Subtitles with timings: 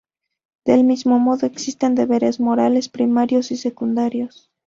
[0.65, 4.49] Del mismo modo, existen deberes morales primarios y secundarios.